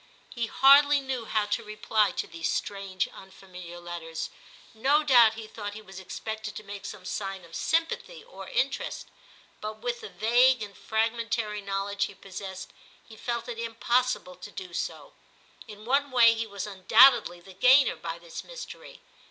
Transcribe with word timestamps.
He 0.31 0.47
hardly 0.47 0.99
knew 0.99 1.25
how 1.25 1.45
to 1.45 1.63
reply 1.63 2.09
to 2.13 2.25
these 2.25 2.51
strange 2.51 3.07
unfamiliar 3.09 3.77
224 3.77 3.77
TIM 3.77 3.85
CHAP. 3.85 3.91
letters; 3.93 4.29
no 4.99 5.03
doubt 5.05 5.35
he 5.35 5.45
thought 5.45 5.75
he 5.75 5.81
was 5.83 5.99
expected 5.99 6.55
to 6.55 6.63
make 6.63 6.87
some 6.87 7.05
sign 7.05 7.45
of 7.45 7.55
sympathy 7.55 8.23
or 8.23 8.47
interest, 8.49 9.09
but 9.61 9.77
with 9.81 10.01
the 10.01 10.09
vague 10.09 10.63
and 10.63 10.75
fragmentary 10.75 11.61
know 11.61 11.85
ledge 11.85 12.05
he 12.05 12.15
possessed, 12.15 12.73
he 13.07 13.15
felt 13.15 13.47
it 13.47 13.59
impossible 13.59 14.35
to 14.37 14.49
do 14.49 14.73
so. 14.73 15.13
In 15.67 15.85
one 15.85 16.09
way 16.09 16.33
he 16.33 16.47
was 16.47 16.65
undoubtedly 16.65 17.39
the 17.39 17.53
gainer 17.53 17.95
by 17.95 18.17
this 18.17 18.43
mystery. 18.43 19.01